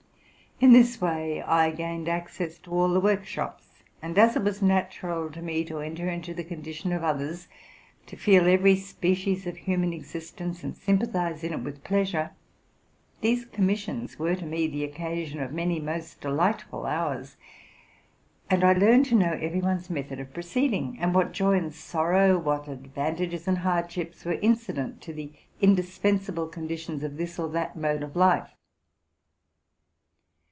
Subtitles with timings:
[0.63, 5.31] In this way, I gained access to all the workshops: and as it was natural
[5.31, 7.47] to me to enter into tie condition of others,
[8.05, 12.29] to feel every species of human existence, and sympathize in it with pleasure,
[13.21, 17.37] these commissions were to me the occasion of many most delightful hours;
[18.47, 22.37] and I learned to know every one's method of proceeding, and what joy and sorrow,
[22.37, 28.03] what advantages and hardships, were incident to the indispensable conditions of this or that mode
[28.03, 28.51] of life.